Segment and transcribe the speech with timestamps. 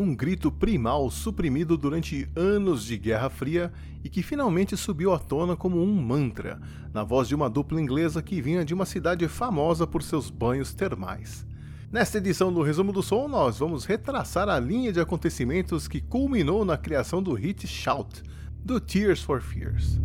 [0.00, 3.70] um grito primal suprimido durante anos de Guerra Fria
[4.02, 6.58] e que finalmente subiu à tona como um mantra,
[6.92, 10.72] na voz de uma dupla inglesa que vinha de uma cidade famosa por seus banhos
[10.72, 11.46] termais.
[11.92, 16.64] Nesta edição do Resumo do Som, nós vamos retraçar a linha de acontecimentos que culminou
[16.64, 18.22] na criação do hit Shout,
[18.64, 20.00] do Tears for Fears.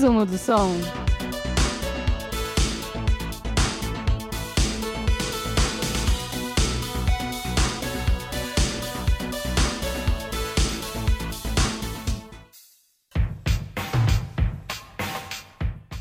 [0.00, 0.72] Resumo do som.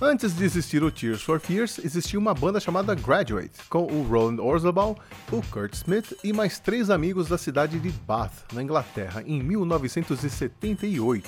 [0.02, 4.42] Antes de existir o Tears for Fears, existia uma banda chamada Graduate, com o Roland
[4.42, 4.98] Orzabal,
[5.30, 11.28] o Kurt Smith e mais três amigos da cidade de Bath, na Inglaterra, em 1978.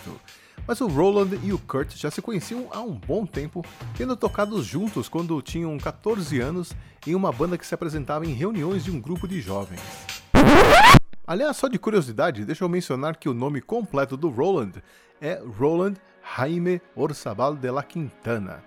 [0.71, 3.61] Mas o Roland e o Kurt já se conheciam há um bom tempo,
[3.93, 6.71] tendo tocado juntos quando tinham 14 anos
[7.05, 9.81] em uma banda que se apresentava em reuniões de um grupo de jovens.
[11.27, 14.71] Aliás, só de curiosidade, deixa eu mencionar que o nome completo do Roland
[15.19, 15.95] é Roland
[16.37, 18.63] Jaime Orzabal de la Quintana.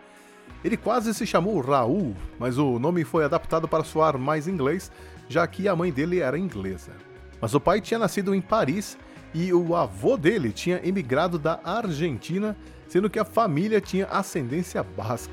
[0.63, 4.93] Ele quase se chamou Raul, mas o nome foi adaptado para soar mais inglês,
[5.27, 6.93] já que a mãe dele era inglesa.
[7.41, 8.99] Mas o pai tinha nascido em Paris
[9.35, 15.33] e o avô dele tinha emigrado da Argentina, sendo que a família tinha ascendência basca.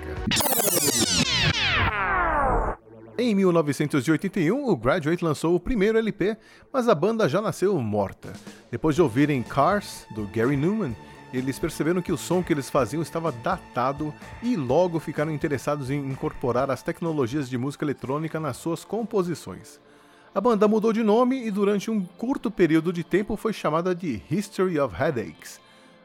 [3.18, 6.36] Em 1981, o Graduate lançou o primeiro LP,
[6.74, 8.34] mas a banda já nasceu morta.
[8.72, 10.96] Depois de ouvirem Cars, do Gary Newman,
[11.32, 16.00] eles perceberam que o som que eles faziam estava datado e logo ficaram interessados em
[16.00, 19.80] incorporar as tecnologias de música eletrônica nas suas composições.
[20.34, 24.22] A banda mudou de nome e durante um curto período de tempo foi chamada de
[24.32, 25.60] History of Headaches,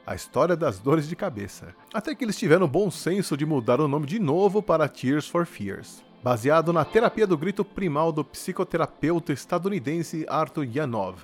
[0.04, 1.72] a história das dores de cabeça.
[1.94, 5.28] Até que eles tiveram o bom senso de mudar o nome de novo para Tears
[5.28, 11.22] for Fears, baseado na terapia do grito primal do psicoterapeuta estadunidense Arthur Yanov.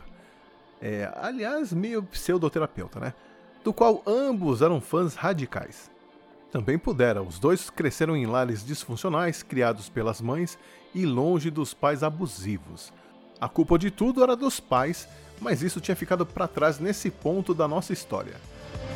[0.81, 3.15] É, aliás, meio pseudoterapeuta, né?
[3.65, 5.91] do qual ambos eram fãs radicais.
[6.53, 10.59] Também pudera, os dois cresceram em lares disfuncionais criados pelas mães
[10.95, 12.93] e longe dos pais abusivos.
[13.43, 15.09] A culpa de tudo era dos pais,
[15.41, 18.37] mas isso tinha ficado para trás nesse ponto da nossa história.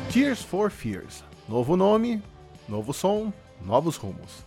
[0.09, 1.21] Tears for Fears.
[1.49, 2.23] Novo nome,
[2.65, 4.45] novo som, novos rumos.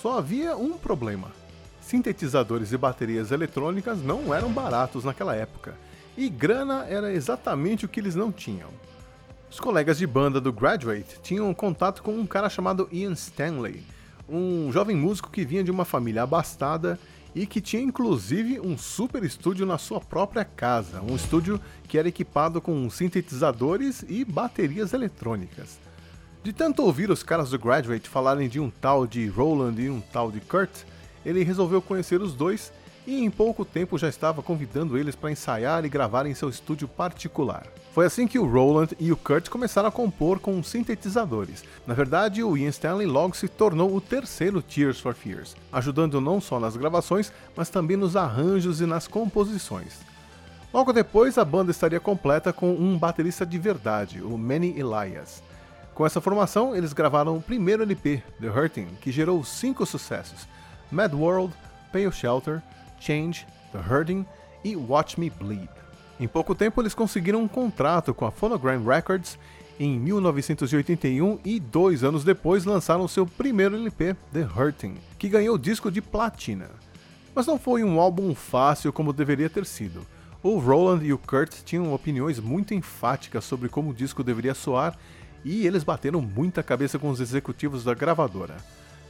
[0.00, 1.30] Só havia um problema.
[1.78, 5.74] Sintetizadores e baterias eletrônicas não eram baratos naquela época,
[6.16, 8.70] e grana era exatamente o que eles não tinham.
[9.50, 13.84] Os colegas de banda do Graduate tinham contato com um cara chamado Ian Stanley,
[14.26, 16.98] um jovem músico que vinha de uma família abastada
[17.38, 22.08] e que tinha inclusive um super estúdio na sua própria casa, um estúdio que era
[22.08, 25.78] equipado com sintetizadores e baterias eletrônicas.
[26.42, 30.00] De tanto ouvir os caras do Graduate falarem de um tal de Roland e um
[30.00, 30.82] tal de Kurt,
[31.24, 32.72] ele resolveu conhecer os dois
[33.08, 36.86] e em pouco tempo já estava convidando eles para ensaiar e gravar em seu estúdio
[36.86, 37.66] particular.
[37.94, 41.64] Foi assim que o Roland e o Kurt começaram a compor com sintetizadores.
[41.86, 46.38] Na verdade, o Ian Stanley logo se tornou o terceiro Tears for Fears, ajudando não
[46.38, 50.00] só nas gravações, mas também nos arranjos e nas composições.
[50.70, 55.42] Logo depois, a banda estaria completa com um baterista de verdade, o Manny Elias.
[55.94, 60.46] Com essa formação, eles gravaram o primeiro LP, The Hurting, que gerou cinco sucessos:
[60.92, 61.54] Mad World,
[61.90, 62.62] Pale Shelter,
[63.00, 64.26] Change, The Hurting
[64.64, 65.68] e Watch Me Bleed.
[66.20, 69.38] Em pouco tempo, eles conseguiram um contrato com a Phonogram Records
[69.78, 75.90] em 1981 e dois anos depois lançaram seu primeiro LP, The Hurting, que ganhou disco
[75.90, 76.68] de platina.
[77.34, 80.04] Mas não foi um álbum fácil como deveria ter sido.
[80.42, 84.96] O Roland e o Kurt tinham opiniões muito enfáticas sobre como o disco deveria soar
[85.44, 88.56] e eles bateram muita cabeça com os executivos da gravadora.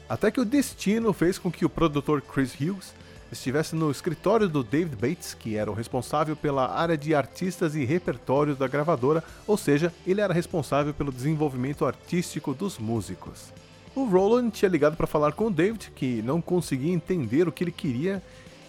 [0.09, 2.95] Até que o destino fez com que o produtor Chris Hughes
[3.31, 7.85] estivesse no escritório do David Bates, que era o responsável pela área de artistas e
[7.85, 13.53] repertórios da gravadora, ou seja, ele era responsável pelo desenvolvimento artístico dos músicos.
[13.95, 17.65] O Roland tinha ligado para falar com o David, que não conseguia entender o que
[17.65, 18.23] ele queria,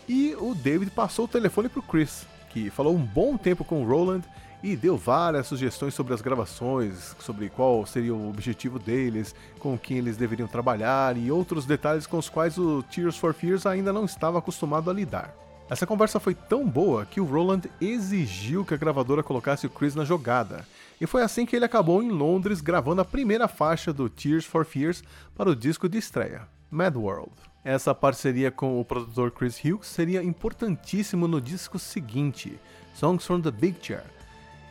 [0.07, 3.83] e o David passou o telefone para o Chris, que falou um bom tempo com
[3.83, 4.23] o Roland
[4.61, 9.97] e deu várias sugestões sobre as gravações, sobre qual seria o objetivo deles, com quem
[9.97, 14.05] eles deveriam trabalhar e outros detalhes com os quais o Tears for Fears ainda não
[14.05, 15.33] estava acostumado a lidar.
[15.69, 19.93] Essa conversa foi tão boa que o Roland exigiu que a gravadora colocasse o Chris
[19.93, 20.65] na jogada,
[20.99, 24.65] e foi assim que ele acabou em Londres gravando a primeira faixa do Tears for
[24.65, 25.03] Fears
[25.37, 26.41] para o disco de estreia,
[26.71, 27.31] Mad World.
[27.63, 32.59] Essa parceria com o produtor Chris Hughes seria importantíssimo no disco seguinte,
[32.95, 34.03] Songs from the Big Chair,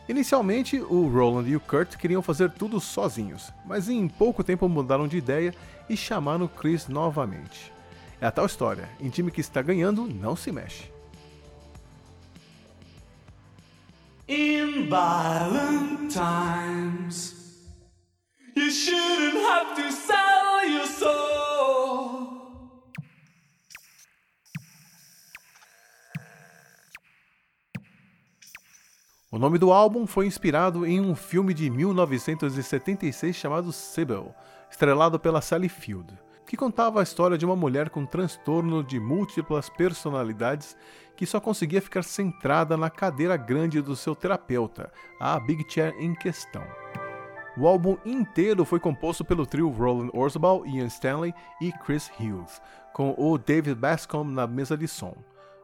[0.09, 5.07] Inicialmente, o Roland e o Kurt queriam fazer tudo sozinhos, mas em pouco tempo mudaram
[5.07, 5.53] de ideia
[5.87, 7.71] e chamaram Chris novamente.
[8.19, 10.91] É a tal história: em time que está ganhando, não se mexe.
[14.27, 17.35] In violent times,
[18.55, 21.58] you shouldn't have to sell your soul.
[29.31, 34.33] O nome do álbum foi inspirado em um filme de 1976 chamado Sybil,
[34.71, 36.17] estrelado pela Sally Field,
[36.47, 40.75] que contava a história de uma mulher com transtorno de múltiplas personalidades
[41.15, 46.15] que só conseguia ficar centrada na cadeira grande do seu terapeuta, a Big Chair em
[46.15, 46.63] questão.
[47.55, 52.59] O álbum inteiro foi composto pelo trio Roland Orzabal, Ian Stanley e Chris Hughes,
[52.93, 55.15] com o David Bascom na mesa de som.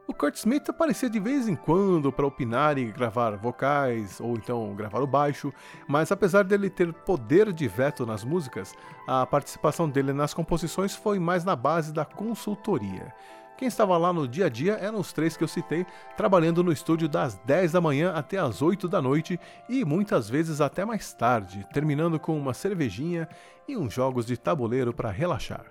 [0.08, 4.76] O Kurt Smith aparecia de vez em quando para opinar e gravar vocais, ou então
[4.76, 5.52] gravar o baixo,
[5.88, 8.76] mas apesar dele ter poder de veto nas músicas,
[9.08, 13.12] a participação dele nas composições foi mais na base da consultoria.
[13.58, 16.72] Quem estava lá no dia a dia eram os três que eu citei, trabalhando no
[16.72, 21.14] estúdio das 10 da manhã até as 8 da noite e muitas vezes até mais
[21.14, 23.28] tarde, terminando com uma cervejinha
[23.68, 25.66] e uns jogos de tabuleiro para relaxar.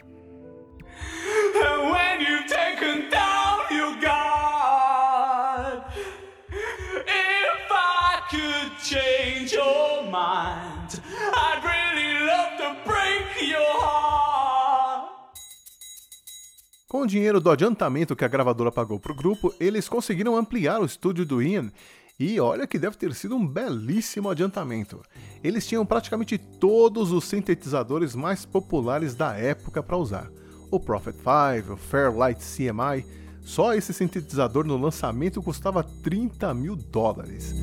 [16.95, 20.81] Com o dinheiro do adiantamento que a gravadora pagou para o grupo, eles conseguiram ampliar
[20.81, 21.73] o estúdio do Ian
[22.21, 25.03] e olha que deve ter sido um belíssimo adiantamento.
[25.43, 30.31] Eles tinham praticamente todos os sintetizadores mais populares da época para usar.
[30.71, 33.05] O Prophet 5, o Fairlight CMI,
[33.41, 37.57] só esse sintetizador no lançamento custava 30 mil dólares.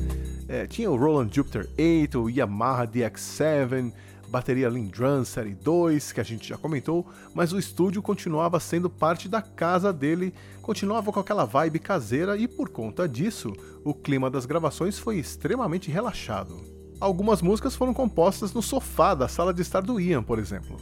[0.46, 3.94] É, tinha o Roland Jupiter 8, o Yamaha DX7,
[4.32, 9.28] bateria Lindrum Série 2, que a gente já comentou, mas o estúdio continuava sendo parte
[9.28, 10.32] da casa dele,
[10.62, 13.52] continuava com aquela vibe caseira e por conta disso,
[13.84, 16.64] o clima das gravações foi extremamente relaxado.
[16.98, 20.80] Algumas músicas foram compostas no sofá da sala de estar do Ian, por exemplo.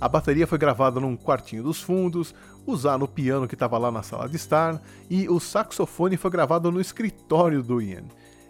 [0.00, 2.34] A bateria foi gravada num quartinho dos fundos,
[2.66, 6.72] usado o piano que estava lá na sala de estar, e o saxofone foi gravado
[6.72, 8.04] no escritório do Ian.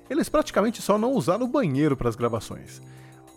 [0.08, 2.80] Eles praticamente só não usaram o banheiro para as gravações,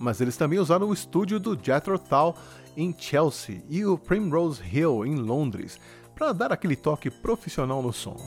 [0.04, 2.36] mas eles também usaram o estúdio do Jethro Tull
[2.76, 5.80] em Chelsea e o Primrose Hill em Londres
[6.14, 8.18] para dar aquele toque profissional no som.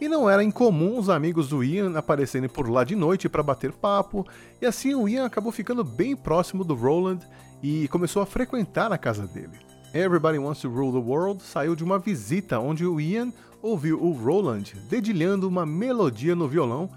[0.00, 3.72] E não era incomum os amigos do Ian aparecerem por lá de noite para bater
[3.72, 4.26] papo,
[4.62, 7.18] e assim o Ian acabou ficando bem próximo do Roland
[7.62, 9.58] e começou a frequentar a casa dele.
[9.92, 14.12] Everybody Wants to Rule the World saiu de uma visita onde o Ian ouviu o
[14.12, 16.88] Roland dedilhando uma melodia no violão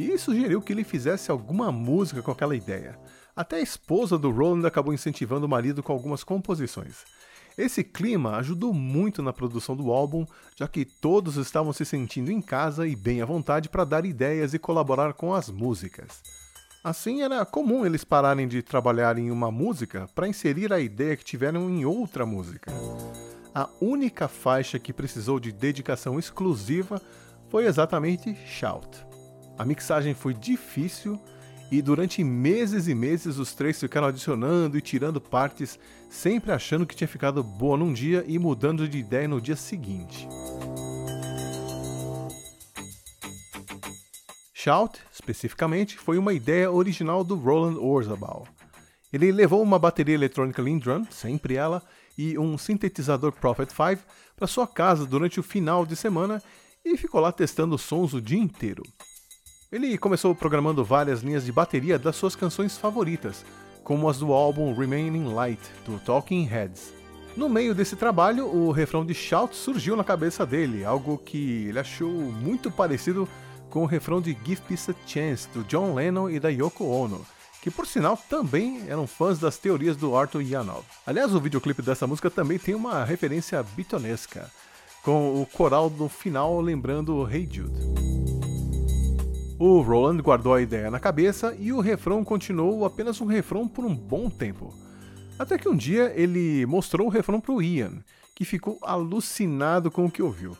[0.00, 2.98] e sugeriu que ele fizesse alguma música com aquela ideia.
[3.34, 7.04] Até a esposa do Roland acabou incentivando o marido com algumas composições.
[7.58, 10.24] Esse clima ajudou muito na produção do álbum,
[10.56, 14.54] já que todos estavam se sentindo em casa e bem à vontade para dar ideias
[14.54, 16.22] e colaborar com as músicas.
[16.82, 21.24] Assim, era comum eles pararem de trabalhar em uma música para inserir a ideia que
[21.24, 22.72] tiveram em outra música.
[23.54, 27.02] A única faixa que precisou de dedicação exclusiva
[27.50, 29.09] foi exatamente Shout.
[29.60, 31.20] A mixagem foi difícil
[31.70, 36.96] e durante meses e meses os três ficaram adicionando e tirando partes, sempre achando que
[36.96, 40.26] tinha ficado boa num dia e mudando de ideia no dia seguinte.
[44.54, 48.48] Shout, especificamente, foi uma ideia original do Roland Orzabal.
[49.12, 51.82] Ele levou uma bateria eletrônica Lindrum, sempre ela,
[52.16, 54.02] e um sintetizador Prophet 5
[54.34, 56.42] para sua casa durante o final de semana
[56.82, 58.82] e ficou lá testando sons o dia inteiro.
[59.72, 63.44] Ele começou programando várias linhas de bateria das suas canções favoritas,
[63.84, 66.92] como as do álbum Remaining Light, do Talking Heads.
[67.36, 71.78] No meio desse trabalho, o refrão de Shout surgiu na cabeça dele, algo que ele
[71.78, 73.28] achou muito parecido
[73.70, 77.24] com o refrão de Give Peace a Chance, do John Lennon e da Yoko Ono,
[77.62, 80.82] que por sinal também eram fãs das teorias do Arthur Yanov.
[81.06, 84.50] Aliás, o videoclipe dessa música também tem uma referência bitonesca,
[85.04, 88.09] com o coral no final lembrando Hey Jude.
[89.62, 93.84] O Roland guardou a ideia na cabeça e o refrão continuou apenas um refrão por
[93.84, 94.72] um bom tempo.
[95.38, 98.02] Até que um dia ele mostrou o refrão para o Ian,
[98.34, 100.56] que ficou alucinado com o que ouviu.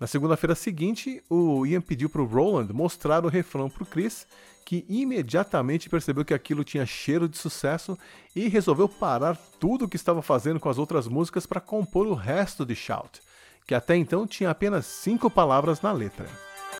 [0.00, 4.26] Na segunda-feira seguinte, o Ian pediu para o Roland mostrar o refrão para o Chris,
[4.64, 7.98] que imediatamente percebeu que aquilo tinha cheiro de sucesso
[8.34, 12.14] e resolveu parar tudo o que estava fazendo com as outras músicas para compor o
[12.14, 13.20] resto de Shout,
[13.66, 16.26] que até então tinha apenas cinco palavras na letra.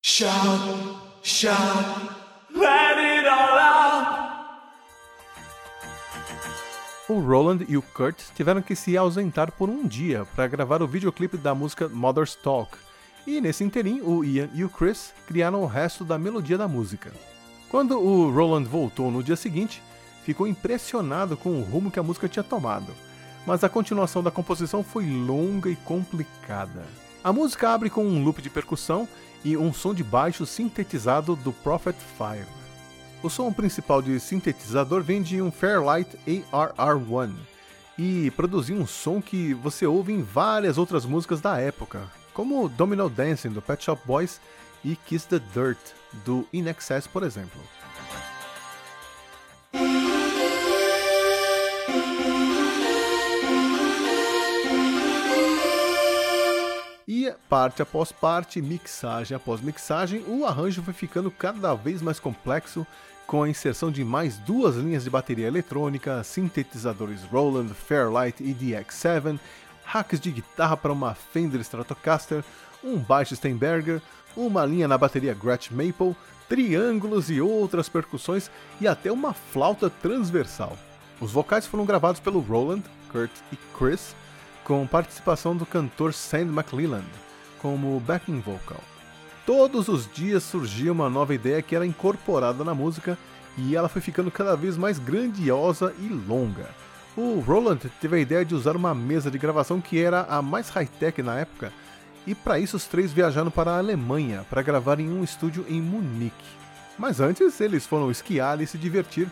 [0.03, 2.11] Shout, shout,
[2.55, 4.29] let it all out.
[7.09, 10.87] O Roland e o Kurt tiveram que se ausentar por um dia para gravar o
[10.87, 12.77] videoclipe da música Mother's Talk,
[13.27, 17.13] e nesse interim o Ian e o Chris criaram o resto da melodia da música.
[17.69, 19.83] Quando o Roland voltou no dia seguinte,
[20.25, 22.95] ficou impressionado com o rumo que a música tinha tomado,
[23.47, 26.87] mas a continuação da composição foi longa e complicada.
[27.23, 29.09] A música abre com um loop de percussão
[29.45, 32.47] e um som de baixo sintetizado do Prophet Fire.
[33.23, 37.35] O som principal de sintetizador vem de um Fairlight ARR1
[37.99, 43.11] e produziu um som que você ouve em várias outras músicas da época, como Domino
[43.11, 44.41] Dancing do Pet Shop Boys
[44.85, 45.79] e Kiss the Dirt
[46.25, 47.61] do In Excess, por exemplo.
[57.49, 62.87] Parte após parte, mixagem após mixagem, o arranjo foi ficando cada vez mais complexo,
[63.27, 69.39] com a inserção de mais duas linhas de bateria eletrônica, sintetizadores Roland, Fairlight e DX7,
[69.85, 72.45] hacks de guitarra para uma Fender Stratocaster,
[72.83, 74.01] um baixo Steinberger,
[74.37, 76.17] uma linha na bateria Gretsch Maple,
[76.49, 78.51] triângulos e outras percussões
[78.81, 80.77] e até uma flauta transversal.
[81.21, 84.15] Os vocais foram gravados pelo Roland, Kurt e Chris,
[84.65, 87.28] com participação do cantor Sandy McLelland
[87.61, 88.81] como backing vocal.
[89.47, 93.17] Todos os dias surgia uma nova ideia que era incorporada na música
[93.57, 96.69] e ela foi ficando cada vez mais grandiosa e longa.
[97.17, 100.69] O Roland teve a ideia de usar uma mesa de gravação que era a mais
[100.69, 101.73] high-tech na época,
[102.27, 105.81] e para isso os três viajaram para a Alemanha para gravar em um estúdio em
[105.81, 106.45] Munique.
[106.99, 109.29] Mas antes eles foram esquiar e se divertir,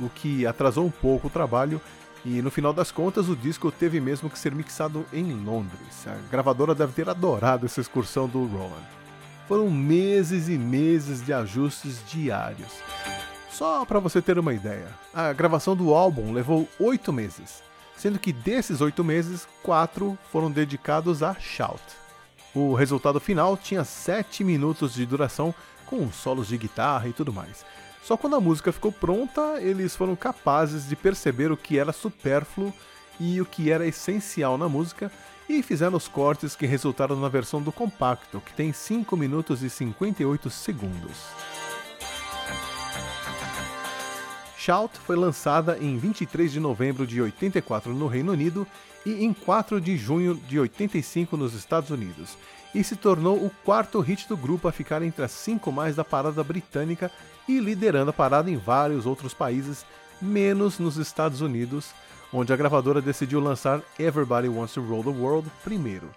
[0.00, 1.80] o que atrasou um pouco o trabalho
[2.24, 6.06] e no final das contas, o disco teve mesmo que ser mixado em Londres.
[6.06, 8.86] A gravadora deve ter adorado essa excursão do Roland.
[9.46, 12.72] Foram meses e meses de ajustes diários.
[13.50, 17.62] Só para você ter uma ideia, a gravação do álbum levou oito meses,
[17.96, 21.82] sendo que desses oito meses, quatro foram dedicados a Shout.
[22.54, 25.54] O resultado final tinha sete minutos de duração,
[25.86, 27.64] com solos de guitarra e tudo mais.
[28.02, 32.72] Só quando a música ficou pronta, eles foram capazes de perceber o que era supérfluo
[33.20, 35.10] e o que era essencial na música
[35.48, 39.70] e fizeram os cortes que resultaram na versão do compacto, que tem 5 minutos e
[39.70, 41.16] 58 segundos.
[44.56, 48.66] Shout foi lançada em 23 de novembro de 84 no Reino Unido
[49.06, 52.36] e em 4 de junho de 85 nos Estados Unidos,
[52.74, 56.04] e se tornou o quarto hit do grupo a ficar entre as cinco mais da
[56.04, 57.10] parada britânica
[57.48, 59.84] e liderando a parada em vários outros países,
[60.20, 61.92] menos nos Estados Unidos,
[62.32, 66.10] onde a gravadora decidiu lançar Everybody Wants to Roll the World primeiro.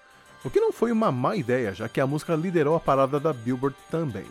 [0.44, 3.32] O que não foi uma má ideia, já que a música liderou a parada da
[3.32, 4.26] Billboard também.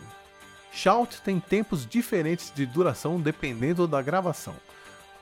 [0.71, 4.55] Shout tem tempos diferentes de duração dependendo da gravação.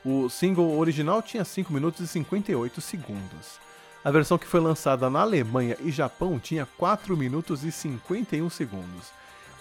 [0.04, 3.60] O single original tinha 5 minutos e 58 segundos.
[4.04, 9.12] A versão que foi lançada na Alemanha e Japão tinha 4 minutos e 51 segundos.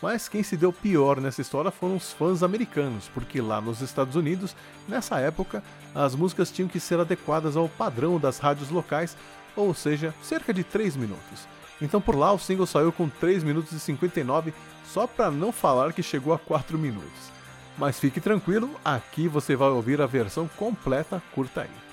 [0.01, 4.15] Mas quem se deu pior nessa história foram os fãs americanos, porque lá nos Estados
[4.15, 4.55] Unidos,
[4.87, 5.61] nessa época,
[5.93, 9.17] as músicas tinham que ser adequadas ao padrão das rádios locais,
[9.57, 11.49] ou seja, cerca de 3 minutos.
[11.83, 14.55] Então por lá o single saiu com 3 minutos e 59,
[14.87, 17.33] só para não falar que chegou a 4 minutos.
[17.77, 21.88] Mas fique tranquilo, aqui você vai ouvir a versão completa, curta aí.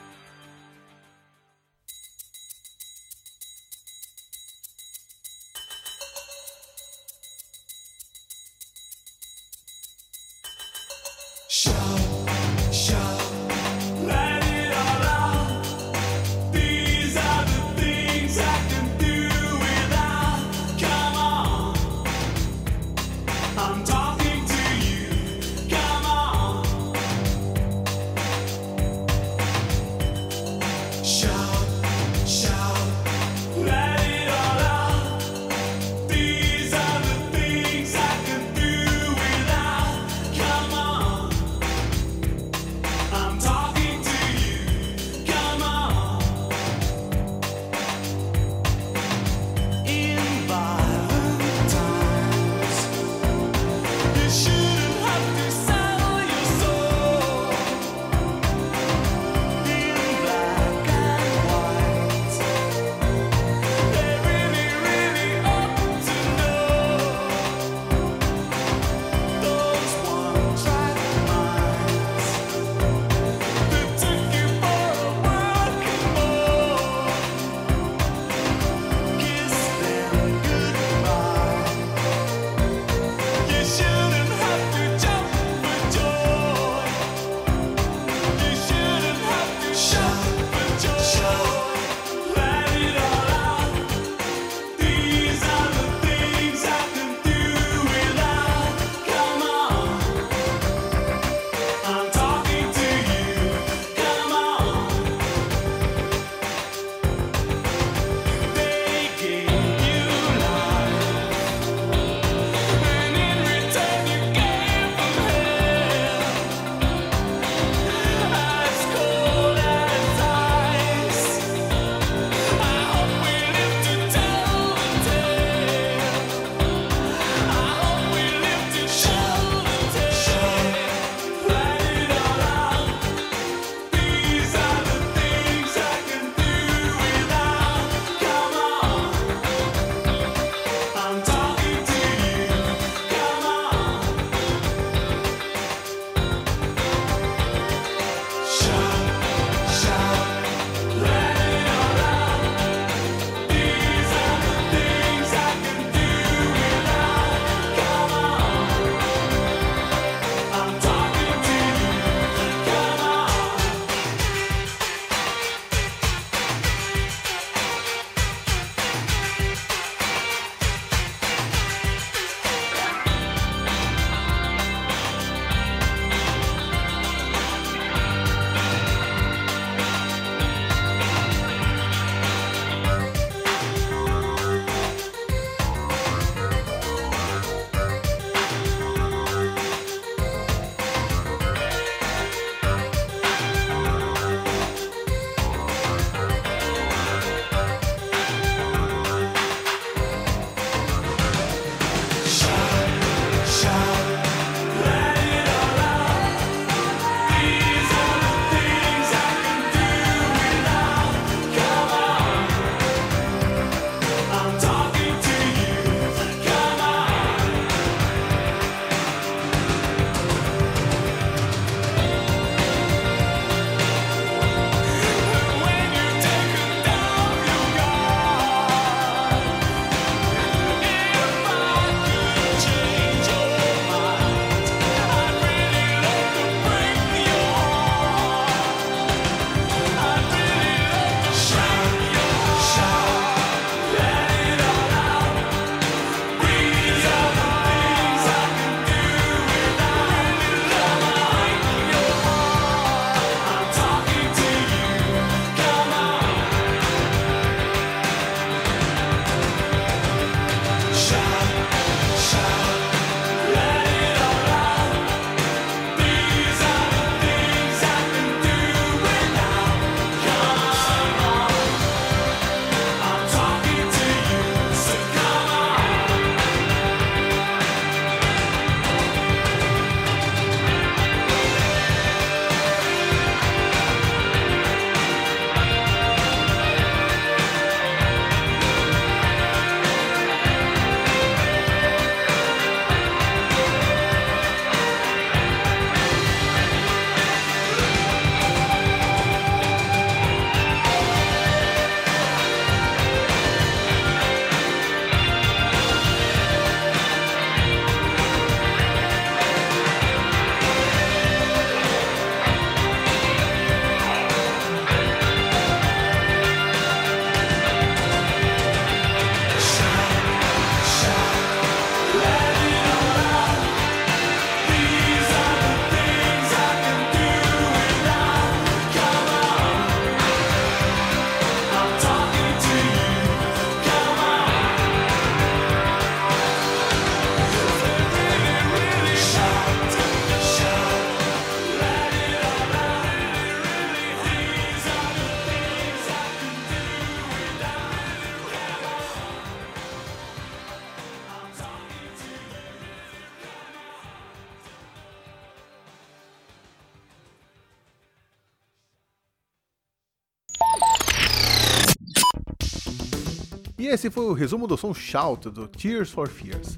[363.78, 366.74] E esse foi o resumo do som Shout do Tears for Fears.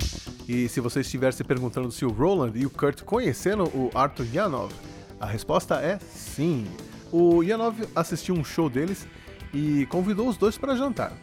[0.48, 4.26] E se você estiver se perguntando se o Roland e o Kurt conheceram o Arthur
[4.34, 4.74] Yanov,
[5.20, 6.66] a resposta é sim.
[7.12, 9.08] O Yanov assistiu um show deles
[9.54, 11.14] e convidou os dois para jantar.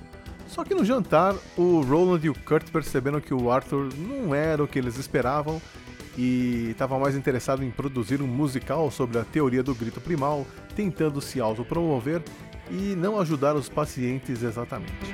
[0.47, 4.63] Só que no jantar, o Roland e o Kurt perceberam que o Arthur não era
[4.63, 5.61] o que eles esperavam
[6.17, 11.21] e estava mais interessado em produzir um musical sobre a teoria do grito primal, tentando
[11.21, 12.23] se autopromover
[12.71, 15.13] e não ajudar os pacientes exatamente.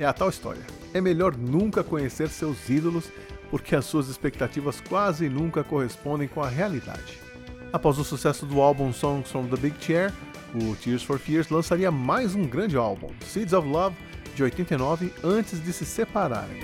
[0.00, 0.62] É a tal história.
[0.94, 3.10] É melhor nunca conhecer seus ídolos
[3.50, 7.18] porque as suas expectativas quase nunca correspondem com a realidade.
[7.72, 10.12] Após o sucesso do álbum Songs from the Big Chair,
[10.54, 13.96] o Tears for Fears lançaria mais um grande álbum, Seeds of Love,
[14.34, 16.60] de 89, antes de se separarem.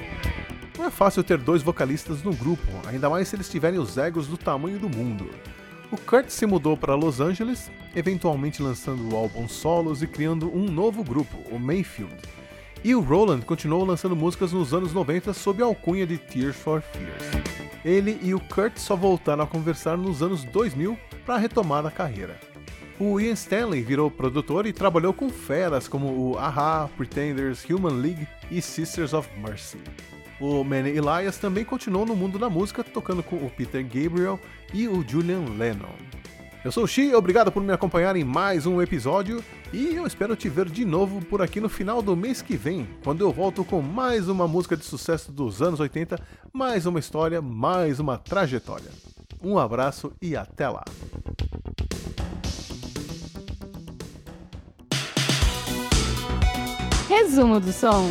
[0.79, 4.27] Não é fácil ter dois vocalistas no grupo, ainda mais se eles tiverem os egos
[4.27, 5.29] do tamanho do mundo.
[5.90, 10.64] O Kurt se mudou para Los Angeles, eventualmente lançando o álbum solos e criando um
[10.70, 12.16] novo grupo, o Mayfield.
[12.85, 16.83] E o Roland continuou lançando músicas nos anos 90 sob a alcunha de Tears for
[16.83, 17.25] Fears.
[17.83, 22.38] Ele e o Kurt só voltaram a conversar nos anos 2000 para retomar a carreira.
[23.01, 28.29] O Ian Stanley virou produtor e trabalhou com feras como o Aha, Pretenders, Human League
[28.51, 29.79] e Sisters of Mercy.
[30.38, 34.38] O Manny Elias também continuou no mundo da música, tocando com o Peter Gabriel
[34.75, 35.94] e o Julian Lennon.
[36.64, 40.35] Eu sou o Xi, obrigado por me acompanhar em mais um episódio e eu espero
[40.35, 43.62] te ver de novo por aqui no final do mês que vem, quando eu volto
[43.66, 46.18] com mais uma música de sucesso dos anos 80,
[46.55, 48.88] mais uma história, mais uma trajetória.
[49.42, 50.83] Um abraço e até lá!
[57.07, 58.09] Resumo do som.